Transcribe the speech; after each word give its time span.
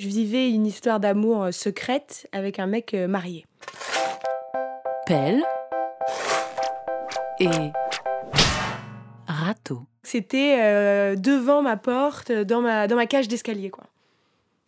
Je 0.00 0.08
vivais 0.08 0.50
une 0.50 0.64
histoire 0.64 0.98
d'amour 0.98 1.42
euh, 1.42 1.50
secrète 1.50 2.26
avec 2.32 2.58
un 2.58 2.66
mec 2.66 2.94
euh, 2.94 3.06
marié. 3.06 3.44
Pelle 5.04 5.42
et 7.38 7.50
râteau. 9.26 9.82
C'était 10.02 10.56
euh, 10.58 11.16
devant 11.16 11.60
ma 11.60 11.76
porte, 11.76 12.32
dans 12.32 12.62
ma, 12.62 12.88
dans 12.88 12.96
ma 12.96 13.04
cage 13.04 13.28
d'escalier, 13.28 13.68
quoi. 13.68 13.84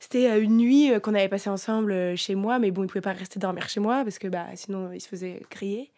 C'était 0.00 0.38
une 0.38 0.58
nuit 0.58 0.92
qu'on 1.02 1.14
avait 1.14 1.30
passée 1.30 1.48
ensemble 1.48 2.14
chez 2.14 2.34
moi, 2.34 2.58
mais 2.58 2.70
bon, 2.70 2.82
il 2.82 2.88
pouvait 2.88 3.00
pas 3.00 3.12
rester 3.12 3.40
dormir 3.40 3.70
chez 3.70 3.80
moi 3.80 4.02
parce 4.04 4.18
que 4.18 4.28
bah, 4.28 4.48
sinon 4.54 4.92
il 4.92 5.00
se 5.00 5.08
faisait 5.08 5.40
crier. 5.48 5.92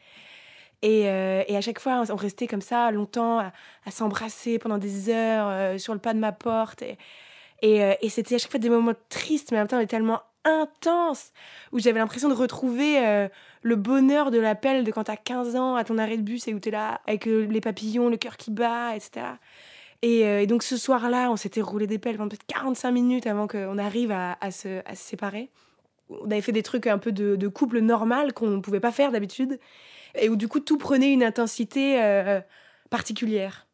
Et, 0.83 1.01
et 1.01 1.57
à 1.57 1.61
chaque 1.61 1.81
fois, 1.81 2.05
on 2.09 2.17
restait 2.17 2.47
comme 2.47 2.61
ça 2.61 2.93
longtemps 2.93 3.41
à, 3.41 3.53
à 3.85 3.91
s'embrasser 3.91 4.61
pendant 4.61 4.79
des 4.79 5.09
heures 5.09 5.81
sur 5.81 5.93
le 5.93 5.99
pas 5.99 6.15
de 6.15 6.21
ma 6.21 6.31
porte. 6.31 6.83
Et, 6.83 6.99
euh, 7.65 7.95
et, 8.01 8.09
c'était 8.09 8.35
à 8.35 8.39
chaque 8.39 8.51
fois 8.51 8.61
des 8.61 8.69
moments 8.69 8.95
tristes, 9.09 9.51
mais 9.51 9.59
en 9.59 9.61
même 9.61 9.69
temps 9.69 9.85
tellement 9.87 10.21
intenses, 10.45 11.33
où 11.73 11.79
j'avais 11.79 11.99
l'impression 11.99 12.29
de 12.29 12.35
retrouver 12.35 12.99
euh, 12.99 13.29
le 13.63 13.77
bonheur 13.77 14.31
de 14.31 14.39
l'appel 14.39 14.85
de 14.85 14.91
quand 14.91 15.05
t'as 15.05 15.17
15 15.17 15.57
ans 15.57 15.75
à 15.75 15.85
ton 15.85 15.97
arrêt 15.97 16.19
de 16.19 16.23
bus 16.23 16.47
et 16.49 16.55
où 16.55 16.59
t'es 16.59 16.71
là 16.71 17.01
avec 17.07 17.27
euh, 17.27 17.47
les 17.47 17.63
papillons, 17.63 18.11
le 18.11 18.19
cœur 18.19 18.37
qui 18.37 18.51
bat, 18.51 18.95
etc. 18.95 19.27
Et, 20.03 20.47
donc 20.47 20.63
ce 20.63 20.77
soir-là, 20.77 21.31
on 21.31 21.37
s'était 21.37 21.63
roulé 21.63 21.87
des 21.87 21.99
pelles 21.99 22.19
pendant 22.19 22.29
peut-être 22.29 22.45
45 22.47 22.91
minutes 22.91 23.27
avant 23.27 23.47
qu'on 23.47 23.79
arrive 23.79 24.13
à, 24.13 24.37
se, 24.51 24.83
séparer. 24.93 25.49
On 26.11 26.27
avait 26.27 26.43
fait 26.43 26.53
des 26.53 26.63
trucs 26.63 26.87
un 26.87 26.99
peu 26.99 27.11
de, 27.11 27.49
couple 27.49 27.79
normal 27.79 28.35
qu'on 28.35 28.49
ne 28.49 28.61
pouvait 28.61 28.81
pas 28.81 28.93
faire 28.93 29.13
d'habitude, 29.13 29.59
et 30.15 30.29
où 30.29 30.37
du 30.37 30.47
coup 30.47 30.61
tout 30.61 30.77
prenait 30.77 31.11
une 31.11 31.25
intensité 31.25 31.99
particulière. 32.91 33.67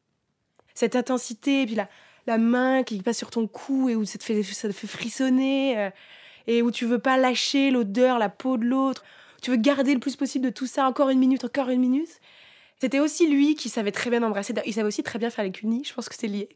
Cette 0.75 0.95
intensité, 0.95 1.63
et 1.63 1.67
puis 1.67 1.75
là 1.75 1.89
la 2.27 2.39
main 2.39 2.83
qui 2.83 3.01
passe 3.03 3.19
sur 3.19 3.31
ton 3.31 3.47
cou 3.47 3.89
et 3.89 3.97
où 3.97 4.05
ça 4.05 4.19
te 4.19 4.25
fait, 4.25 4.43
ça 4.43 4.69
te 4.69 4.73
fait 4.73 4.87
frissonner 4.87 5.79
euh, 5.79 5.91
et 6.47 6.63
où 6.63 6.71
tu 6.71 6.87
veux 6.87 6.99
pas 6.99 7.17
lâcher 7.17 7.71
l'odeur, 7.71 8.19
la 8.19 8.29
peau 8.29 8.57
de 8.57 8.65
l'autre. 8.65 9.05
Tu 9.43 9.51
veux 9.51 9.57
garder 9.57 9.95
le 9.95 10.01
plus 10.01 10.17
possible 10.17 10.45
de 10.45 10.51
tout 10.51 10.67
ça, 10.67 10.87
encore 10.87 11.11
une 11.11 11.19
minute, 11.19 11.45
encore 11.45 11.69
une 11.69 11.81
minute. 11.81 12.21
C'était 12.81 13.01
aussi 13.01 13.29
lui 13.29 13.55
qui 13.55 13.69
savait 13.69 13.93
très 13.93 14.11
bien 14.11 14.23
embrasser. 14.23 14.55
Il 14.67 14.75
savait 14.75 14.87
aussi 14.87 15.03
très 15.03 15.19
bien 15.19 15.31
faire 15.31 15.45
les 15.45 15.53
cunis, 15.53 15.85
je 15.85 15.95
pense 15.95 16.09
que 16.09 16.15
c'est 16.15 16.29
lié. 16.29 16.49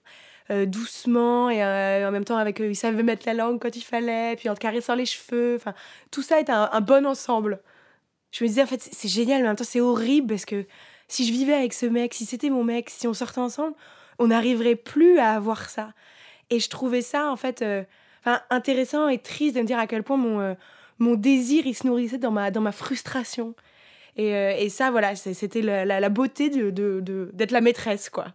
Euh, 0.50 0.66
doucement 0.66 1.48
et 1.48 1.64
euh, 1.64 2.06
en 2.06 2.12
même 2.12 2.26
temps 2.26 2.36
avec 2.36 2.58
il 2.58 2.76
savait 2.76 3.02
mettre 3.02 3.22
la 3.24 3.32
langue 3.32 3.58
quand 3.58 3.74
il 3.74 3.80
fallait 3.80 4.36
puis 4.36 4.50
en 4.50 4.54
te 4.54 4.60
caressant 4.60 4.94
les 4.94 5.06
cheveux 5.06 5.56
enfin 5.56 5.72
tout 6.10 6.20
ça 6.20 6.38
est 6.38 6.50
un, 6.50 6.68
un 6.70 6.82
bon 6.82 7.06
ensemble 7.06 7.62
je 8.30 8.44
me 8.44 8.48
disais 8.48 8.62
en 8.62 8.66
fait 8.66 8.82
c'est 8.82 9.08
génial 9.08 9.40
mais 9.40 9.46
en 9.46 9.50
même 9.52 9.56
temps 9.56 9.64
c'est 9.64 9.80
horrible 9.80 10.26
parce 10.26 10.44
que 10.44 10.66
si 11.08 11.26
je 11.26 11.32
vivais 11.32 11.54
avec 11.54 11.72
ce 11.72 11.86
mec 11.86 12.14
si 12.14 12.24
c'était 12.26 12.50
mon 12.50 12.64
mec 12.64 12.90
si 12.90 13.06
on 13.06 13.14
sortait 13.14 13.40
ensemble 13.40 13.74
on 14.18 14.28
n'arriverait 14.28 14.76
plus 14.76 15.18
à 15.18 15.32
avoir 15.32 15.68
ça. 15.68 15.92
Et 16.50 16.60
je 16.60 16.68
trouvais 16.68 17.02
ça, 17.02 17.30
en 17.30 17.36
fait, 17.36 17.62
euh, 17.62 17.84
intéressant 18.50 19.08
et 19.08 19.18
triste 19.18 19.56
de 19.56 19.60
me 19.60 19.66
dire 19.66 19.78
à 19.78 19.86
quel 19.86 20.02
point 20.02 20.16
mon, 20.16 20.40
euh, 20.40 20.54
mon 20.98 21.14
désir, 21.14 21.66
il 21.66 21.74
se 21.74 21.86
nourrissait 21.86 22.18
dans 22.18 22.30
ma, 22.30 22.50
dans 22.50 22.60
ma 22.60 22.72
frustration. 22.72 23.54
Et, 24.16 24.34
euh, 24.34 24.54
et 24.56 24.68
ça, 24.68 24.90
voilà, 24.90 25.16
c'était 25.16 25.62
la, 25.62 25.84
la, 25.84 26.08
beauté 26.08 26.48
d'être 26.48 26.74
de, 26.74 27.00
de, 27.32 27.46
la 27.52 27.60
maîtresse, 27.60 28.10
quoi. 28.10 28.26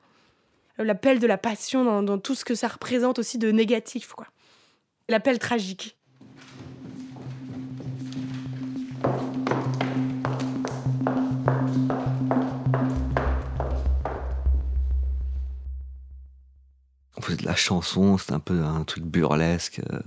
L'appel 0.78 1.20
de 1.20 1.28
la 1.28 1.38
passion 1.38 1.84
dans, 1.84 2.04
dans, 2.04 2.18
tout 2.18 2.36
ce 2.36 2.46
que 2.46 2.56
ça 2.56 2.68
représente 2.68 3.20
aussi 3.20 3.38
de 3.38 3.52
négatif, 3.52 4.14
quoi. 4.14 4.28
L'appel 5.08 5.40
tragique. 5.40 5.98
De 17.36 17.46
la 17.46 17.56
chanson, 17.56 18.18
c'était 18.18 18.34
un 18.34 18.40
peu 18.40 18.64
un 18.64 18.84
truc 18.84 19.04
burlesque. 19.04 19.82
Euh. 19.92 20.00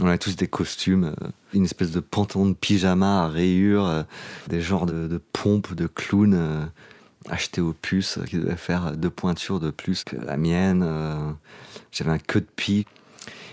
On 0.00 0.06
avait 0.06 0.18
tous 0.18 0.36
des 0.36 0.46
costumes, 0.46 1.04
euh, 1.04 1.28
une 1.54 1.64
espèce 1.64 1.90
de 1.90 2.00
pantalon 2.00 2.46
de 2.46 2.54
pyjama 2.54 3.24
à 3.24 3.28
rayures, 3.28 3.86
euh, 3.86 4.02
des 4.48 4.60
genres 4.60 4.86
de, 4.86 5.20
pompes, 5.32 5.74
de 5.74 5.86
clowns 5.86 6.70
achetés 7.28 7.60
aux 7.60 7.72
puces 7.72 8.18
qui 8.28 8.36
devaient 8.36 8.56
faire 8.56 8.92
deux 8.92 9.10
pointures 9.10 9.58
de 9.58 9.70
plus 9.70 10.04
que 10.04 10.16
la 10.16 10.36
mienne. 10.36 10.86
J'avais 11.90 12.12
un 12.12 12.18
queue 12.18 12.40
de 12.40 12.46
pie 12.54 12.86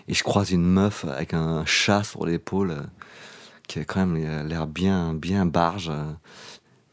et 0.08 0.14
je 0.14 0.24
croise 0.24 0.52
une 0.52 0.66
meuf 0.66 1.06
avec 1.06 1.34
un 1.34 1.66
chat 1.66 2.04
sur 2.04 2.26
l'épaule 2.26 2.76
qui 3.68 3.80
avait 3.80 3.86
quand 3.86 4.06
même 4.06 4.48
l'air 4.48 4.68
bien, 4.68 5.14
bien 5.14 5.46
barge. 5.48 5.92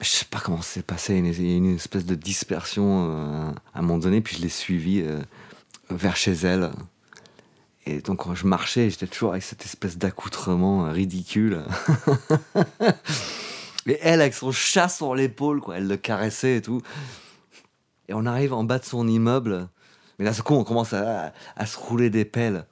Je 0.01 0.09
sais 0.09 0.25
pas 0.25 0.41
comment 0.41 0.63
c'est 0.63 0.87
passé, 0.87 1.17
une, 1.17 1.27
une 1.27 1.75
espèce 1.75 2.07
de 2.07 2.15
dispersion 2.15 3.53
à 3.75 3.79
un 3.79 3.83
moment 3.83 3.99
donné, 3.99 4.23
puis 4.23 4.37
je 4.37 4.43
l'ai 4.43 4.49
suivi 4.49 5.05
vers 5.93 6.17
chez 6.17 6.33
elle. 6.33 6.71
Et 7.87 8.01
donc 8.01 8.25
quand 8.25 8.35
je 8.35 8.47
marchais, 8.47 8.91
j'étais 8.91 9.07
toujours 9.07 9.31
avec 9.31 9.43
cette 9.43 9.65
espèce 9.65 9.99
d'accoutrement 9.99 10.91
ridicule. 10.91 11.63
et 13.87 13.99
elle 14.03 14.21
avec 14.21 14.35
son 14.35 14.53
chat 14.53 14.89
sur 14.89 15.15
l'épaule, 15.15 15.61
quoi, 15.61 15.79
elle 15.79 15.89
le 15.89 15.97
caressait 15.97 16.57
et 16.57 16.63
tout. 16.63 16.83
Et 18.09 18.15
on 18.15 18.27
arrive 18.27 18.53
en 18.53 18.65
bas 18.65 18.79
de 18.79 18.85
son 18.85 19.07
immeuble. 19.09 19.69
Mais 20.19 20.25
là, 20.25 20.35
ce 20.35 20.43
coup, 20.43 20.55
on 20.55 20.65
commence 20.65 20.93
à, 20.93 21.33
à 21.57 21.67
se 21.67 21.79
rouler 21.79 22.11
des 22.11 22.25
pelles. 22.25 22.67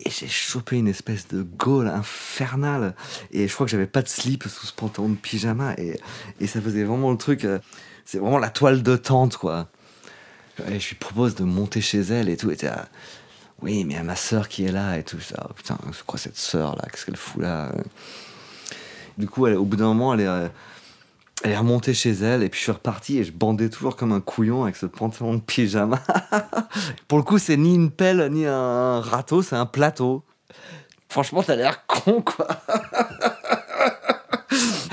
Et 0.00 0.10
j'ai 0.10 0.28
chopé 0.28 0.76
une 0.76 0.88
espèce 0.88 1.28
de 1.28 1.42
gaule 1.42 1.88
infernale. 1.88 2.94
Et 3.30 3.48
je 3.48 3.54
crois 3.54 3.64
que 3.64 3.70
j'avais 3.70 3.86
pas 3.86 4.02
de 4.02 4.08
slip 4.08 4.44
sous 4.44 4.66
ce 4.66 4.72
pantalon 4.74 5.08
de 5.08 5.14
pyjama. 5.14 5.74
Et, 5.78 5.98
et 6.40 6.46
ça 6.46 6.60
faisait 6.60 6.84
vraiment 6.84 7.10
le 7.10 7.16
truc. 7.16 7.44
Euh, 7.44 7.58
c'est 8.04 8.18
vraiment 8.18 8.38
la 8.38 8.50
toile 8.50 8.82
de 8.82 8.96
tente, 8.96 9.36
quoi. 9.36 9.68
Je 10.58 10.88
lui 10.88 10.96
propose 10.96 11.34
de 11.34 11.44
monter 11.44 11.80
chez 11.80 12.00
elle 12.00 12.28
et 12.28 12.36
tout. 12.36 12.50
Et 12.50 12.56
oui, 13.62 13.84
mais 13.84 13.94
il 13.94 13.96
y 13.96 14.00
a 14.00 14.02
ma 14.02 14.16
soeur 14.16 14.48
qui 14.48 14.64
est 14.64 14.72
là 14.72 14.98
et 14.98 15.02
tout. 15.02 15.20
ça 15.20 15.46
oh, 15.48 15.52
putain, 15.54 15.78
c'est 15.92 16.04
quoi 16.04 16.18
cette 16.18 16.36
soeur 16.36 16.76
là 16.76 16.84
Qu'est-ce 16.90 17.06
qu'elle 17.06 17.16
fout 17.16 17.42
là? 17.42 17.72
Du 19.16 19.28
coup, 19.28 19.46
au 19.46 19.64
bout 19.64 19.76
d'un 19.76 19.86
moment, 19.86 20.12
elle 20.14 20.20
est, 20.20 20.50
elle 21.42 21.50
est 21.50 21.56
remontée 21.56 21.94
chez 21.94 22.12
elle 22.12 22.42
et 22.42 22.48
puis 22.48 22.58
je 22.58 22.64
suis 22.64 22.72
reparti 22.72 23.18
et 23.18 23.24
je 23.24 23.32
bandais 23.32 23.70
toujours 23.70 23.96
comme 23.96 24.12
un 24.12 24.20
couillon 24.20 24.64
avec 24.64 24.76
ce 24.76 24.86
pantalon 24.86 25.34
de 25.34 25.40
pyjama. 25.40 26.00
Pour 27.08 27.18
le 27.18 27.24
coup, 27.24 27.38
c'est 27.38 27.56
ni 27.56 27.74
une 27.74 27.90
pelle 27.90 28.28
ni 28.30 28.46
un 28.46 29.00
râteau, 29.00 29.42
c'est 29.42 29.56
un 29.56 29.66
plateau. 29.66 30.22
Franchement, 31.08 31.42
t'as 31.42 31.56
l'air 31.56 31.86
con 31.86 32.22
quoi. 32.22 32.48